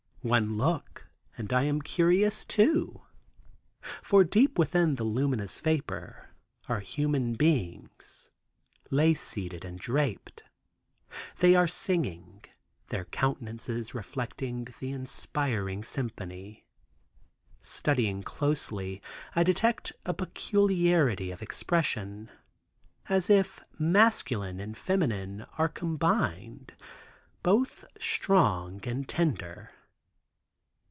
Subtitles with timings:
[0.23, 3.01] One look, and I am curious too.
[4.03, 6.35] For deep within the luminous vapor
[6.69, 8.29] are human beings,
[8.91, 10.43] lace seated and draped.
[11.39, 12.43] They are singing,
[12.89, 16.67] their countenances reflecting the inspiring symphony.
[17.59, 19.01] Studying closely,
[19.35, 22.29] I detect a peculiarity of expression,
[23.09, 26.75] as if masculine and feminine are combined,
[27.41, 29.67] both strong and tender.